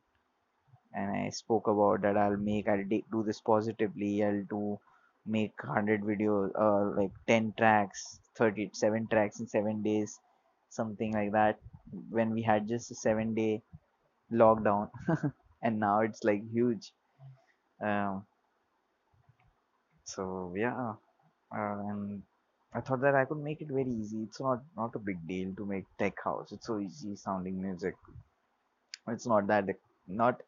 And 0.94 1.12
I 1.12 1.30
spoke 1.30 1.68
about 1.68 2.02
that 2.02 2.18
I'll 2.18 2.38
make 2.38 2.68
I'll 2.68 2.84
do 2.86 3.24
this 3.24 3.42
positively. 3.42 4.24
I'll 4.24 4.44
do 4.50 4.80
make 5.26 5.54
100 5.64 6.02
videos 6.02 6.52
uh, 6.60 6.96
like 7.00 7.12
10 7.28 7.54
tracks 7.58 8.20
37 8.36 9.08
tracks 9.08 9.40
in 9.40 9.48
7 9.48 9.82
days 9.82 10.20
something 10.70 11.14
like 11.14 11.32
that. 11.34 11.60
When 12.10 12.32
we 12.32 12.42
had 12.44 12.68
just 12.68 12.92
a 12.92 12.96
7 12.96 13.34
day 13.36 13.62
lockdown 14.32 14.90
and 15.64 15.80
now 15.80 16.02
it's 16.02 16.24
like 16.24 16.42
huge. 16.52 16.92
Um, 17.82 18.26
so 20.04 20.54
yeah 20.58 20.94
uh, 21.56 21.78
and 21.90 22.24
I 22.74 22.82
thought 22.82 23.02
that 23.02 23.16
I 23.16 23.26
could 23.26 23.40
make 23.40 23.62
it 23.62 23.70
very 23.70 23.90
easy. 23.92 24.24
It's 24.24 24.42
not 24.42 24.62
not 24.78 24.96
a 24.96 25.00
big 25.00 25.28
deal 25.28 25.54
to 25.56 25.66
make 25.66 25.86
tech 26.00 26.16
house. 26.24 26.52
It's 26.54 26.68
so 26.68 26.80
easy 26.80 27.16
sounding 27.16 27.62
music. 27.62 27.96
It's 29.10 29.28
not 29.28 29.48
that 29.48 29.68
not 30.08 30.42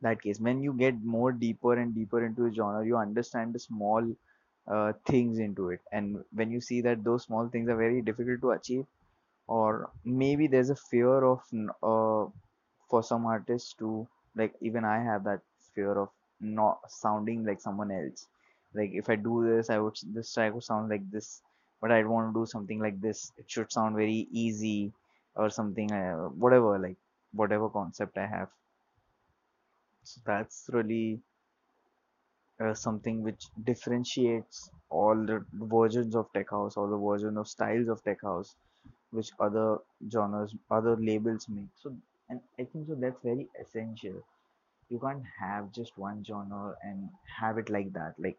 that 0.00 0.22
case. 0.22 0.40
When 0.40 0.62
you 0.62 0.72
get 0.72 1.02
more 1.04 1.32
deeper 1.32 1.74
and 1.74 1.94
deeper 1.94 2.24
into 2.24 2.46
a 2.46 2.52
genre 2.52 2.84
you 2.86 2.96
understand 2.96 3.54
the 3.54 3.58
small 3.58 4.16
uh, 4.66 4.92
things 5.06 5.38
into 5.38 5.70
it. 5.70 5.80
And 5.92 6.24
when 6.32 6.50
you 6.50 6.60
see 6.60 6.80
that 6.82 7.04
those 7.04 7.24
small 7.24 7.48
things 7.48 7.68
are 7.68 7.76
very 7.76 8.00
difficult 8.02 8.40
to 8.42 8.52
achieve 8.52 8.86
or 9.48 9.90
maybe 10.04 10.46
there's 10.48 10.70
a 10.70 10.76
fear 10.76 11.24
of 11.24 11.42
uh, 11.82 12.30
for 12.94 13.02
some 13.10 13.26
artists 13.34 13.74
to 13.82 13.90
like 14.42 14.54
even 14.70 14.84
i 14.92 14.98
have 15.10 15.24
that 15.30 15.42
fear 15.74 15.92
of 16.04 16.10
not 16.40 16.90
sounding 16.90 17.44
like 17.44 17.60
someone 17.60 17.90
else. 17.90 18.26
Like 18.74 18.90
if 19.00 19.08
i 19.10 19.16
do 19.16 19.34
this 19.46 19.70
i 19.70 19.78
would 19.78 19.96
this 20.16 20.32
track 20.34 20.54
would 20.54 20.64
sound 20.64 20.88
like 20.90 21.04
this 21.10 21.42
but 21.80 21.92
i 21.96 22.02
want 22.04 22.28
to 22.34 22.40
do 22.40 22.46
something 22.46 22.80
like 22.80 23.00
this. 23.00 23.32
It 23.38 23.50
should 23.50 23.72
sound 23.72 23.96
very 23.96 24.20
easy 24.44 24.92
or 25.36 25.50
something 25.50 25.92
uh, 25.92 26.28
whatever 26.46 26.78
like 26.78 26.96
whatever 27.32 27.68
concept 27.80 28.18
i 28.18 28.26
have. 28.26 28.50
So 30.04 30.20
that's 30.24 30.70
really 30.72 31.20
uh, 32.60 32.74
something 32.74 33.22
which 33.22 33.46
differentiates 33.64 34.70
all 34.90 35.14
the 35.14 35.44
versions 35.52 36.14
of 36.16 36.32
tech 36.32 36.50
house, 36.50 36.76
all 36.76 36.88
the 36.88 36.96
version 36.98 37.36
of 37.36 37.48
styles 37.48 37.88
of 37.88 38.02
tech 38.04 38.20
house, 38.22 38.56
which 39.10 39.30
other 39.40 39.78
genres, 40.10 40.54
other 40.70 40.96
labels 40.96 41.48
make. 41.48 41.68
So, 41.76 41.96
and 42.28 42.42
I 42.58 42.64
think 42.64 42.86
so 42.88 42.94
that's 42.96 43.22
very 43.22 43.48
essential. 43.58 44.22
You 44.88 45.00
can't 45.00 45.24
have 45.40 45.72
just 45.72 45.98
one 45.98 46.24
genre 46.24 46.76
and 46.82 47.10
have 47.38 47.58
it 47.58 47.70
like 47.70 47.92
that. 47.94 48.18
Like 48.18 48.38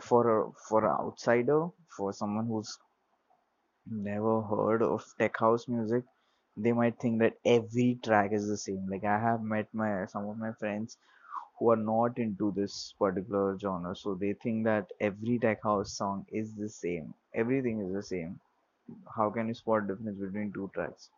for 0.00 0.22
a 0.48 0.52
for 0.68 0.84
an 0.84 0.90
outsider, 0.90 1.68
for 1.96 2.12
someone 2.12 2.46
who's 2.46 2.76
never 3.90 4.40
heard 4.40 4.82
of 4.82 5.04
tech 5.18 5.36
house 5.38 5.68
music, 5.68 6.04
they 6.56 6.72
might 6.72 6.98
think 6.98 7.18
that 7.18 7.36
every 7.44 7.96
track 8.02 8.32
is 8.32 8.48
the 8.48 8.56
same. 8.56 8.88
Like 8.88 9.04
I 9.04 9.18
have 9.18 9.42
met 9.42 9.68
my 9.74 10.06
some 10.06 10.26
of 10.28 10.38
my 10.38 10.52
friends 10.52 10.96
who 11.58 11.70
are 11.70 11.76
not 11.76 12.18
into 12.18 12.52
this 12.52 12.94
particular 12.98 13.58
genre. 13.58 13.94
So 13.96 14.14
they 14.14 14.34
think 14.34 14.64
that 14.64 14.92
every 15.00 15.38
tech 15.38 15.62
house 15.62 15.92
song 15.92 16.26
is 16.32 16.54
the 16.56 16.68
same. 16.70 17.14
Everything 17.34 17.80
is 17.80 17.92
the 17.92 18.02
same. 18.02 18.40
How 19.16 19.30
can 19.30 19.48
you 19.48 19.54
spot 19.54 19.88
difference 19.88 20.18
between 20.20 20.52
two 20.52 20.70
tracks? 20.74 21.10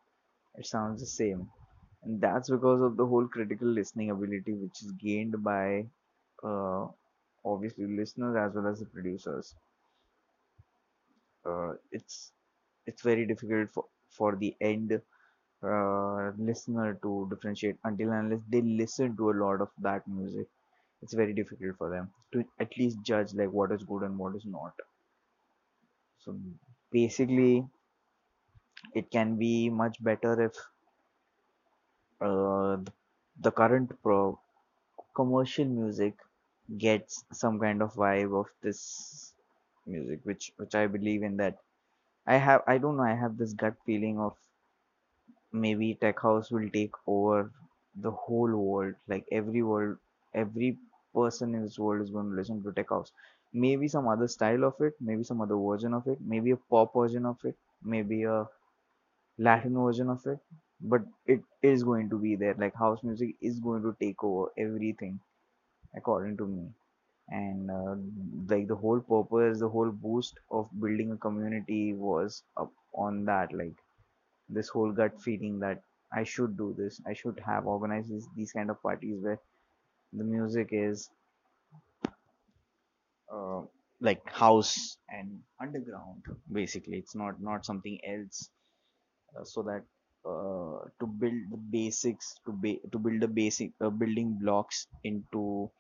It 0.55 0.65
sounds 0.65 1.01
the 1.01 1.07
same. 1.07 1.51
And 2.03 2.19
that's 2.21 2.49
because 2.49 2.81
of 2.81 2.97
the 2.97 3.07
whole 3.07 3.29
critical 3.29 3.69
listening 3.69 4.11
ability 4.11 4.55
which 4.55 4.83
is 4.83 4.93
gained 4.93 5.43
by 5.45 5.87
uh, 6.43 6.89
obviously 7.45 7.87
listeners 7.87 8.37
as 8.37 8.55
well 8.55 8.69
as 8.69 8.81
the 8.81 8.87
producers. 8.87 9.55
Uh, 11.47 11.75
it's 11.93 12.33
it's 12.87 13.03
very 13.03 13.27
difficult 13.27 13.71
for 13.75 13.85
for 14.17 14.37
the 14.37 14.57
end 14.61 14.93
uh, 15.65 16.31
listener 16.51 16.95
to 17.03 17.29
differentiate 17.31 17.77
until 17.85 18.13
unless 18.13 18.43
they 18.51 18.63
listen 18.63 19.17
to 19.17 19.31
a 19.31 19.39
lot 19.45 19.61
of 19.63 19.71
that 19.89 20.07
music 20.09 20.49
it's 21.03 21.15
very 21.15 21.35
difficult 21.35 21.77
for 21.79 21.91
them 21.91 22.11
to 22.33 22.45
at 22.61 22.77
least 22.79 23.03
judge 23.03 23.35
like 23.35 23.51
what 23.51 23.73
is 23.73 23.85
good 23.85 24.03
and 24.05 24.19
what 24.19 24.37
is 24.37 24.47
not 24.47 24.75
so 26.23 26.35
basically 26.91 27.67
it 28.95 29.11
can 29.11 29.37
be 29.37 29.69
much 29.71 30.03
better 30.03 30.41
if 30.43 30.57
uh, 32.21 32.79
the, 33.41 33.51
current 33.51 33.91
pro 34.03 34.39
commercial 35.15 35.65
music 35.67 36.15
gets 36.79 37.25
some 37.33 37.59
kind 37.61 37.83
of 37.83 37.95
vibe 37.95 38.35
of 38.41 38.47
this 38.63 39.35
music 39.87 40.21
which 40.25 40.53
which 40.57 40.75
i 40.75 40.87
believe 40.87 41.23
in 41.23 41.37
that. 41.37 41.59
I 42.27 42.37
have 42.37 42.63
i 42.69 42.79
don't 42.79 42.97
know 42.99 43.05
i 43.05 43.15
have 43.15 43.37
this 43.39 43.53
gut 43.55 43.77
feeling 43.87 44.19
of 44.21 44.37
maybe 45.53 45.95
tech 45.95 46.21
house 46.21 46.51
will 46.51 46.69
take 46.71 46.95
over 47.07 47.51
the 47.97 48.11
whole 48.11 48.55
world. 48.57 48.95
Like 49.09 49.25
every 49.31 49.63
world 49.63 49.99
every 50.35 50.79
person 51.15 51.55
in 51.55 51.63
this 51.63 51.79
world 51.79 52.03
is 52.03 52.11
going 52.11 52.31
to 52.31 52.37
listen 52.37 52.63
to 52.63 52.73
tech 52.73 52.91
house. 52.91 53.13
Maybe 53.53 53.89
some 53.89 54.09
other 54.09 54.29
style 54.29 54.65
of 54.65 54.81
it 54.81 54.95
maybe 55.01 55.25
some 55.25 55.41
other 55.41 55.57
version 55.57 55.95
of 55.95 56.07
it 56.07 56.21
maybe 56.21 56.51
a 56.53 56.57
pop 56.57 56.95
version 56.95 57.27
of 57.27 57.39
it 57.45 57.57
maybe 57.83 58.23
a 58.25 58.47
latin 59.39 59.75
version 59.75 60.09
of 60.11 60.25
it 60.27 60.39
but 60.81 61.03
it 61.27 61.43
is 61.63 61.83
going 61.85 62.09
to 62.11 62.19
be 62.19 62.35
there 62.37 62.55
like 62.59 62.75
house 62.75 63.03
music 63.03 63.35
is 63.41 63.59
going 63.61 63.83
to 63.83 63.95
take 64.01 64.23
over 64.25 64.49
everything 64.59 65.19
according 65.97 66.37
to 66.37 66.47
me 66.47 66.69
and 67.31 67.71
uh, 67.71 67.95
like 68.55 68.67
the 68.69 68.77
whole 68.85 69.01
purpose 69.01 69.61
the 69.61 69.69
whole 69.69 69.91
boost 69.91 70.39
of 70.51 70.69
building 70.81 71.13
a 71.13 71.17
community 71.17 71.95
was 71.95 72.43
up 72.57 72.73
on 72.95 73.25
that 73.25 73.53
like 73.55 73.77
this 74.49 74.69
whole 74.69 74.93
gut 74.93 75.21
feeling 75.23 75.59
that 75.61 75.83
I 76.13 76.25
should 76.25 76.57
do 76.57 76.75
this. 76.79 77.01
I 77.07 77.15
should 77.15 77.41
have 77.47 77.67
organized 77.67 78.11
these, 78.11 78.29
these 78.37 78.53
kind 78.53 78.71
of 78.71 78.83
parties 78.83 79.19
where 79.23 79.41
the 80.13 80.25
music 80.25 80.69
is 80.73 81.11
uh, 83.33 83.63
like 84.01 84.21
house 84.31 84.97
and 85.09 85.41
underground. 85.61 86.23
Basically, 86.51 86.99
it's 86.99 87.15
not 87.15 87.41
not 87.41 87.65
something 87.65 87.99
else. 88.07 88.51
Uh, 89.39 89.45
so 89.45 89.63
that 89.63 89.83
uh, 90.25 90.89
to 91.01 91.07
build 91.07 91.41
the 91.51 91.57
basics, 91.57 92.35
to 92.47 92.53
be 92.53 92.81
to 92.93 92.99
build 92.99 93.21
the 93.21 93.29
basic 93.29 93.73
uh, 93.81 93.91
building 93.91 94.39
blocks 94.41 94.87
into 95.05 95.71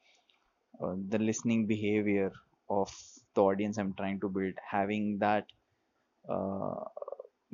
the 1.09 1.19
listening 1.19 1.67
behavior 1.67 2.31
of 2.69 2.91
the 3.35 3.43
audience 3.43 3.79
I'm 3.79 3.95
trying 3.95 4.21
to 4.21 4.29
build, 4.29 4.55
having 4.71 5.19
that 5.21 5.47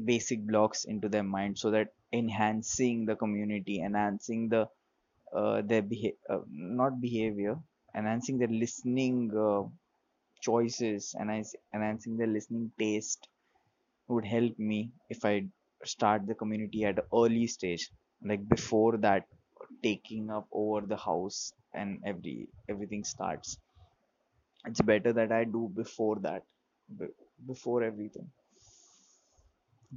basic 0.04 0.46
blocks 0.46 0.84
into 0.84 1.08
their 1.08 1.22
mind 1.22 1.58
so 1.58 1.70
that 1.70 1.88
enhancing 2.12 3.04
the 3.06 3.14
community 3.16 3.80
enhancing 3.80 4.48
the 4.48 4.68
uh, 5.34 5.62
their 5.62 5.82
beha- 5.82 6.18
uh, 6.30 6.40
not 6.50 7.00
behavior 7.00 7.56
enhancing 7.96 8.38
their 8.38 8.54
listening 8.64 9.16
uh, 9.46 9.62
choices 10.42 11.14
and 11.18 11.30
enhancing 11.74 12.16
their 12.18 12.28
listening 12.36 12.70
taste 12.78 13.28
would 14.08 14.24
help 14.26 14.58
me 14.58 14.80
if 15.10 15.24
i 15.24 15.34
start 15.84 16.26
the 16.26 16.34
community 16.34 16.84
at 16.84 16.98
an 16.98 17.04
early 17.14 17.46
stage 17.46 17.90
like 18.22 18.48
before 18.48 18.96
that 18.98 19.26
taking 19.82 20.30
up 20.30 20.46
over 20.52 20.86
the 20.86 20.96
house 20.96 21.52
and 21.74 22.00
every 22.06 22.48
everything 22.68 23.04
starts 23.04 23.58
it's 24.68 24.80
better 24.90 25.12
that 25.12 25.32
i 25.32 25.42
do 25.44 25.68
before 25.74 26.16
that 26.20 26.42
before 27.46 27.82
everything 27.82 28.30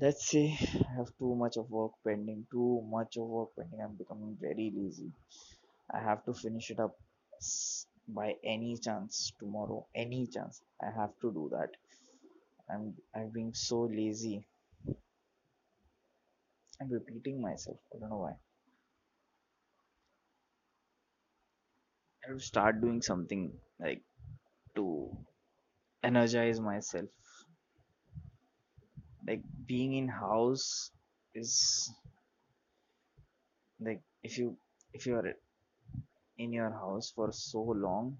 let's 0.02 0.26
say 0.30 0.46
I 0.90 0.94
have 0.98 1.12
too 1.18 1.34
much 1.36 1.56
of 1.58 1.70
work 1.72 1.94
pending, 2.06 2.46
too 2.52 2.82
much 2.90 3.16
of 3.18 3.24
work 3.28 3.50
pending. 3.58 3.80
I'm 3.82 3.96
becoming 3.96 4.38
very 4.40 4.70
lazy. 4.76 5.12
I 5.94 6.00
have 6.00 6.24
to 6.26 6.34
finish 6.34 6.72
it 6.72 6.80
up 6.80 6.98
by 8.08 8.36
any 8.44 8.78
chance 8.78 9.34
tomorrow. 9.40 9.88
Any 9.96 10.28
chance. 10.28 10.62
I 10.82 10.92
have 10.92 11.14
to 11.22 11.32
do 11.34 11.50
that. 11.52 11.72
I'm 12.70 12.96
I'm 13.16 13.30
being 13.30 13.54
so 13.54 13.82
lazy. 13.84 14.48
I'm 16.82 16.90
repeating 16.90 17.40
myself. 17.40 17.78
I 17.94 18.00
don't 18.00 18.10
know 18.10 18.18
why. 18.18 18.32
I 22.24 22.30
have 22.30 22.38
to 22.38 22.44
start 22.44 22.82
doing 22.82 23.02
something 23.04 23.52
like 23.80 24.02
to 24.76 25.16
energize 26.04 26.60
myself. 26.60 27.10
Like 29.28 29.42
being 29.68 29.94
in 29.94 30.08
house 30.08 30.90
is 31.36 31.94
like 33.80 34.02
if 34.24 34.38
you 34.40 34.58
if 34.94 35.06
you 35.06 35.16
are 35.16 35.34
in 36.40 36.52
your 36.52 36.72
house 36.72 37.12
for 37.16 37.32
so 37.32 37.62
long 37.62 38.18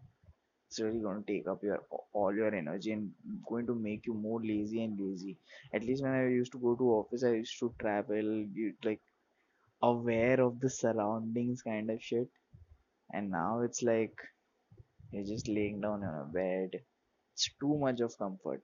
it's 0.72 0.80
really 0.80 1.00
going 1.00 1.22
to 1.22 1.32
take 1.32 1.48
up 1.50 1.62
your 1.62 1.80
all 2.14 2.34
your 2.34 2.56
energy 2.56 2.94
and 2.94 3.12
going 3.46 3.68
to 3.68 3.76
make 3.76 4.06
you 4.06 4.14
more 4.14 4.42
lazy 4.42 4.84
and 4.84 4.98
lazy. 4.98 5.38
At 5.74 5.84
least 5.84 6.02
when 6.02 6.14
i 6.14 6.30
used 6.30 6.54
to 6.54 6.60
go 6.60 6.76
to 6.76 6.92
office 7.00 7.26
i 7.26 7.32
used 7.32 7.60
to 7.60 7.74
travel 7.78 8.46
like 8.86 9.02
aware 9.84 10.40
of 10.40 10.62
the 10.62 10.70
surroundings 10.70 11.62
kind 11.62 11.92
of 11.92 12.02
shit. 12.02 12.30
And 13.12 13.32
now 13.32 13.62
it's 13.62 13.84
like 13.84 14.14
you're 15.12 15.26
just 15.26 15.50
laying 15.50 15.82
down 15.82 16.06
on 16.06 16.22
a 16.22 16.34
bed. 16.34 16.80
It's 17.34 17.50
too 17.60 17.78
much 17.78 18.00
of 18.00 18.18
comfort. 18.18 18.62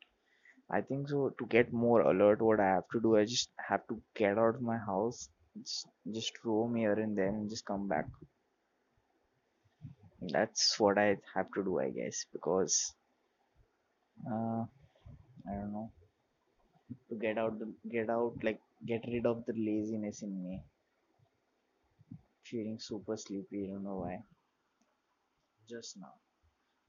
I 0.70 0.80
think 0.80 1.10
so 1.10 1.34
to 1.38 1.46
get 1.48 1.74
more 1.74 2.02
alert 2.02 2.42
what 2.42 2.60
i 2.60 2.68
have 2.68 2.88
to 2.94 3.00
do 3.02 3.16
i 3.18 3.24
just 3.24 3.50
have 3.68 3.88
to 3.88 4.02
get 4.16 4.38
out 4.38 4.56
of 4.56 4.62
my 4.62 4.78
house 4.78 5.30
just, 6.14 6.34
roam 6.46 6.76
here 6.76 6.94
and 6.94 7.18
there 7.18 7.30
and 7.30 7.50
just 7.50 7.66
come 7.66 7.88
back 7.88 8.06
that's 10.22 10.80
what 10.80 10.98
i 10.98 11.16
have 11.34 11.52
to 11.54 11.64
do 11.64 11.80
i 11.80 11.90
guess 11.90 12.26
because 12.34 12.94
uh, 14.26 14.64
i 15.50 15.54
don't 15.54 15.72
know. 15.72 15.92
To 17.10 17.16
get 17.16 17.38
out 17.38 17.60
the 17.60 17.68
get 17.92 18.10
out 18.10 18.34
like 18.44 18.60
get 18.86 19.04
rid 19.08 19.26
of 19.26 19.46
the 19.46 19.54
laziness 19.54 20.22
in 20.22 20.44
me. 20.44 20.62
Feeling 22.44 22.80
super 22.80 23.18
sleepy 23.18 23.66
i 23.66 23.74
don't 23.74 23.84
know 23.84 23.98
why. 23.98 24.20
Just 25.70 25.98
now. 25.98 26.14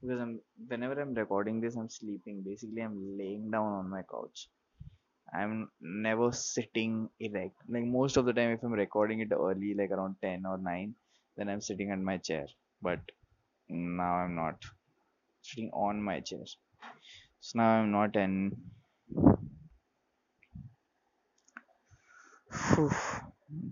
Because 0.00 0.20
i'm 0.20 0.40
whenever 0.68 1.00
i'm 1.00 1.14
recording 1.14 1.60
this 1.60 1.74
i'm 1.76 1.90
sleeping. 1.90 2.42
Basically 2.42 2.80
i'm 2.82 3.18
laying 3.18 3.50
down 3.50 3.72
on 3.72 3.90
my 3.90 4.02
couch. 4.02 4.48
I'm 5.34 5.68
never 5.80 6.30
sitting 6.32 7.10
erect. 7.18 7.56
Like 7.68 7.84
most 7.84 8.16
of 8.16 8.24
the 8.24 8.32
time 8.32 8.52
if 8.52 8.62
i'm 8.62 8.72
recording 8.72 9.20
it 9.20 9.32
early 9.32 9.74
like 9.74 9.90
around 9.90 10.16
10 10.22 10.46
or 10.46 10.58
9 10.58 10.94
then 11.36 11.48
i'm 11.48 11.60
sitting 11.60 11.90
on 11.90 12.04
my 12.04 12.18
chair. 12.18 12.46
But 12.80 13.00
now 13.68 14.12
i'm 14.22 14.34
not 14.34 14.64
sitting 15.42 15.70
on 15.72 16.02
my 16.02 16.20
chair 16.20 16.44
so 17.40 17.58
now 17.58 17.70
i'm 17.80 17.90
not 17.90 18.16
and 18.16 18.56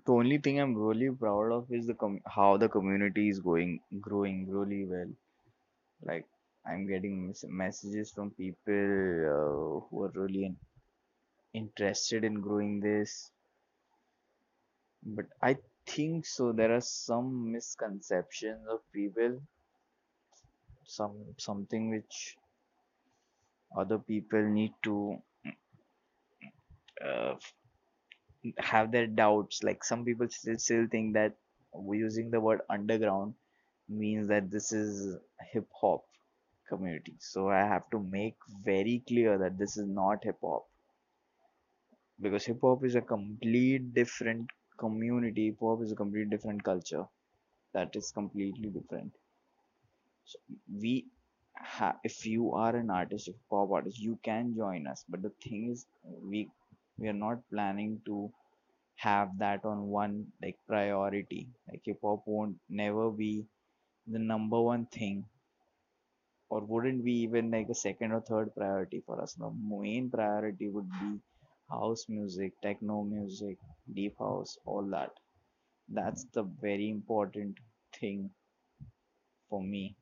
the 0.07 0.13
only 0.19 0.39
thing 0.39 0.59
i'm 0.61 0.75
really 0.75 1.11
proud 1.11 1.53
of 1.57 1.71
is 1.79 1.87
the 1.87 1.97
how 2.37 2.57
the 2.57 2.69
community 2.69 3.29
is 3.29 3.41
going 3.41 3.81
growing 4.01 4.49
really 4.51 4.85
well. 4.87 5.11
Like 6.03 6.27
i'm 6.67 6.87
getting 6.89 7.27
mes- 7.29 7.45
messages 7.49 8.13
from 8.13 8.31
people 8.33 9.29
uh, 9.37 9.81
who 9.89 10.05
are 10.05 10.13
really 10.15 10.45
in- 10.47 10.57
interested 11.55 12.25
in 12.25 12.41
growing 12.41 12.81
this. 12.81 13.31
But 15.07 15.27
i 15.43 15.57
think 15.87 16.27
so 16.27 16.53
there 16.53 16.75
are 16.77 16.83
some 16.83 17.51
misconceptions 17.51 18.67
of 18.69 18.81
people 18.93 19.41
some 20.87 21.17
something 21.39 21.91
which 21.91 22.37
other 23.77 23.99
people 23.99 24.43
need 24.43 24.73
to 24.83 25.17
uh, 27.05 27.35
have 28.59 28.93
their 28.93 29.07
doubts 29.07 29.63
like 29.63 29.85
some 29.85 30.05
people 30.05 30.29
still, 30.31 30.59
still 30.59 30.87
think 30.91 31.15
that 31.15 31.35
using 31.93 32.31
the 32.31 32.41
word 32.41 32.61
underground 32.71 33.35
means 33.89 34.29
that 34.29 34.51
this 34.51 34.73
is 34.73 35.17
hip 35.53 35.69
hop 35.81 36.05
community 36.69 37.15
so 37.21 37.49
i 37.51 37.61
have 37.61 37.89
to 37.91 38.01
make 38.01 38.37
very 38.65 39.03
clear 39.09 39.39
that 39.39 39.59
this 39.59 39.77
is 39.77 39.87
not 39.89 40.25
hip 40.25 40.39
hop 40.43 40.65
because 42.21 42.47
hip 42.47 42.61
hop 42.63 42.85
is 42.85 42.95
a 42.97 43.01
complete 43.03 43.95
different 43.95 44.51
community. 44.79 45.47
Hip 45.47 45.59
hop 45.61 45.83
is 45.83 45.93
a 45.93 45.97
complete 45.97 46.31
different 46.31 46.65
culture 46.65 47.05
that 47.75 47.97
is 47.97 48.13
completely 48.13 48.71
different. 48.71 49.13
So 50.27 50.39
we 50.83 51.07
have, 51.55 51.97
if 52.05 52.27
you 52.27 52.53
are 52.53 52.77
an 52.77 52.91
artist, 52.91 53.29
a 53.29 53.35
pop 53.51 53.71
artist, 53.73 53.99
you 53.99 54.19
can 54.23 54.55
join 54.57 54.87
us. 54.87 55.05
But 55.09 55.23
the 55.23 55.31
thing 55.43 55.71
is, 55.73 55.87
we 56.23 56.51
we 56.99 57.09
are 57.09 57.21
not 57.27 57.49
planning 57.51 58.01
to 58.07 58.31
have 58.97 59.39
that 59.39 59.65
on 59.65 59.89
one 59.89 60.33
like 60.43 60.59
priority. 60.69 61.49
Like 61.69 61.83
hip 61.85 62.01
hop 62.03 62.25
won't 62.27 62.57
never 62.69 63.11
be 63.11 63.47
the 64.07 64.19
number 64.21 64.61
one 64.63 64.87
thing, 64.87 65.27
or 66.49 66.61
wouldn't 66.65 67.05
be 67.05 67.13
even 67.13 67.53
like 67.53 67.69
a 67.69 67.75
second 67.75 68.11
or 68.11 68.21
third 68.21 68.53
priority 68.57 69.01
for 69.07 69.21
us. 69.23 69.35
The 69.35 69.49
main 69.51 70.11
priority 70.11 70.69
would 70.69 70.91
be 70.91 71.21
house 71.71 72.07
music, 72.09 72.53
techno 72.63 73.05
music, 73.05 73.59
deep 73.95 74.19
house, 74.19 74.59
all 74.65 74.83
that 74.91 75.13
That's 75.89 76.25
the 76.35 76.45
very 76.45 76.91
important 76.91 77.59
thing 77.93 78.31
for 79.49 79.63
me. 79.63 79.97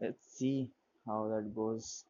Let's 0.00 0.31
see 0.42 0.70
how 1.06 1.28
that 1.28 1.54
goes. 1.54 2.04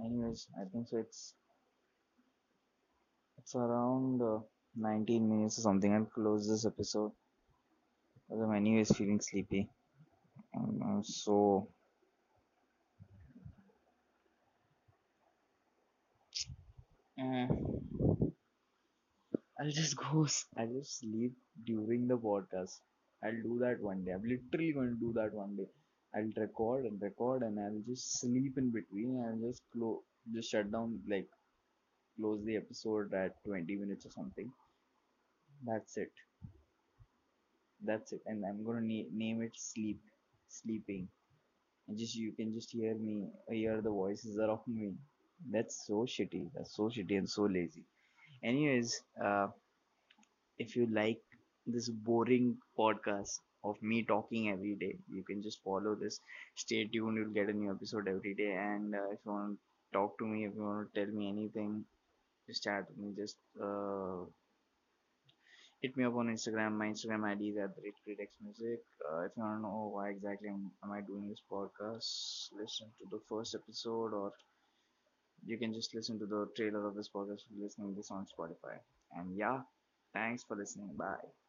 Anyways, 0.00 0.46
I 0.60 0.64
think 0.66 0.86
so. 0.88 0.98
It's 0.98 1.34
it's 3.38 3.54
around 3.54 4.20
uh, 4.22 4.40
19 4.74 5.28
minutes 5.28 5.58
or 5.58 5.62
something. 5.62 5.92
I'll 5.94 6.04
close 6.06 6.48
this 6.48 6.66
episode 6.66 7.12
because 8.28 8.42
I'm 8.42 8.54
anyways 8.54 8.94
feeling 8.96 9.20
sleepy. 9.20 9.68
Um, 10.56 10.80
uh, 10.84 11.02
so 11.02 11.68
uh, 17.18 17.46
I'll 19.58 19.70
just 19.70 19.96
go. 20.02 20.26
I'll 20.56 20.72
just 20.72 21.00
sleep 21.00 21.32
during 21.64 22.06
the 22.06 22.16
podcast. 22.16 22.78
I'll 23.24 23.42
do 23.42 23.58
that 23.60 23.80
one 23.80 24.04
day. 24.04 24.12
I'm 24.12 24.22
literally 24.22 24.72
going 24.72 24.90
to 24.90 25.00
do 25.00 25.12
that 25.14 25.32
one 25.34 25.56
day. 25.56 25.66
I'll 26.14 26.30
record 26.36 26.84
and 26.84 27.00
record, 27.02 27.42
and 27.42 27.58
I'll 27.58 27.82
just 27.86 28.20
sleep 28.20 28.56
in 28.58 28.70
between. 28.70 29.20
I'll 29.24 29.48
just 29.48 29.62
close, 29.72 30.02
just 30.32 30.50
shut 30.50 30.70
down, 30.70 31.00
like 31.08 31.28
close 32.18 32.44
the 32.44 32.56
episode 32.56 33.14
at 33.14 33.42
20 33.44 33.76
minutes 33.76 34.06
or 34.06 34.10
something. 34.10 34.52
That's 35.64 35.96
it. 35.96 36.12
That's 37.80 38.12
it. 38.12 38.22
And 38.26 38.44
I'm 38.44 38.64
gonna 38.64 38.80
na- 38.80 39.10
name 39.12 39.42
it 39.42 39.52
sleep, 39.56 40.00
sleeping. 40.48 41.08
And 41.88 41.98
just 41.98 42.14
you 42.16 42.32
can 42.32 42.54
just 42.54 42.72
hear 42.72 42.94
me, 42.96 43.28
hear 43.50 43.80
the 43.82 43.90
voices 43.90 44.38
around 44.38 44.66
me. 44.66 44.94
That's 45.50 45.86
so 45.86 46.06
shitty. 46.06 46.50
That's 46.54 46.74
so 46.76 46.84
shitty 46.90 47.18
and 47.18 47.28
so 47.28 47.44
lazy. 47.44 47.84
Anyways, 48.44 49.02
uh, 49.20 49.48
if 50.58 50.74
you 50.76 50.84
like 50.86 51.20
this 51.66 51.88
boring 51.88 52.58
podcast 52.78 53.38
of 53.62 53.80
me 53.82 54.02
talking 54.02 54.50
every 54.50 54.74
day, 54.74 54.96
you 55.08 55.22
can 55.22 55.40
just 55.42 55.62
follow 55.62 55.94
this. 55.94 56.20
Stay 56.56 56.84
tuned. 56.86 57.16
You'll 57.16 57.30
get 57.38 57.48
a 57.48 57.52
new 57.52 57.70
episode 57.70 58.08
every 58.08 58.34
day. 58.34 58.52
And 58.52 58.94
uh, 58.94 59.10
if 59.12 59.18
you 59.24 59.32
want 59.32 59.52
to 59.58 59.58
talk 59.98 60.18
to 60.18 60.26
me, 60.26 60.44
if 60.46 60.54
you 60.54 60.62
want 60.62 60.92
to 60.92 61.04
tell 61.04 61.14
me 61.14 61.28
anything, 61.28 61.84
just 62.48 62.64
chat 62.64 62.86
with 62.88 62.98
me. 62.98 63.14
Just 63.16 63.36
uh, 63.62 64.24
hit 65.80 65.96
me 65.96 66.04
up 66.04 66.14
on 66.16 66.26
Instagram. 66.34 66.72
My 66.72 66.86
Instagram 66.88 67.24
ID 67.30 67.50
is 67.50 67.56
at 67.58 67.76
the 67.76 67.82
rate 67.82 68.30
music. 68.42 68.80
Uh, 69.08 69.20
if 69.26 69.32
you 69.36 69.42
want 69.44 69.58
to 69.58 69.62
know 69.62 69.90
why 69.94 70.08
exactly 70.10 70.48
am, 70.48 70.72
am 70.82 70.90
I 70.90 71.00
doing 71.00 71.28
this 71.28 71.42
podcast, 71.50 72.50
listen 72.60 72.88
to 72.98 73.04
the 73.10 73.20
first 73.28 73.54
episode, 73.54 74.12
or 74.14 74.32
you 75.46 75.58
can 75.58 75.72
just 75.74 75.94
listen 75.94 76.18
to 76.18 76.26
the 76.26 76.46
trailer 76.56 76.86
of 76.86 76.94
this 76.94 77.10
podcast 77.14 77.42
listening 77.58 77.94
this 77.96 78.10
on 78.10 78.26
Spotify. 78.26 78.78
And 79.16 79.36
yeah, 79.36 79.60
thanks 80.12 80.44
for 80.44 80.56
listening. 80.56 80.90
Bye. 80.96 81.43